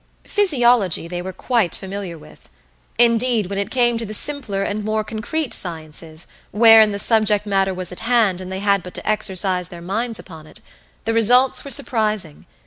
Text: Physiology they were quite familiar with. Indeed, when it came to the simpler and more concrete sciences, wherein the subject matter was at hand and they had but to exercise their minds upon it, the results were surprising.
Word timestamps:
Physiology 0.25 1.07
they 1.07 1.21
were 1.21 1.31
quite 1.31 1.75
familiar 1.75 2.17
with. 2.17 2.49
Indeed, 2.97 3.45
when 3.51 3.59
it 3.59 3.69
came 3.69 3.99
to 3.99 4.03
the 4.07 4.15
simpler 4.15 4.63
and 4.63 4.83
more 4.83 5.03
concrete 5.03 5.53
sciences, 5.53 6.25
wherein 6.49 6.91
the 6.91 6.97
subject 6.97 7.45
matter 7.45 7.71
was 7.71 7.91
at 7.91 7.99
hand 7.99 8.41
and 8.41 8.51
they 8.51 8.61
had 8.61 8.81
but 8.81 8.95
to 8.95 9.07
exercise 9.07 9.67
their 9.67 9.79
minds 9.79 10.17
upon 10.17 10.47
it, 10.47 10.59
the 11.05 11.13
results 11.13 11.63
were 11.63 11.69
surprising. 11.69 12.47